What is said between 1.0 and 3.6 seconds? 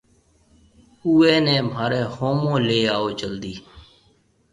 اُوئي نَي مهاريَ هومون ليَ آئو جلدِي۔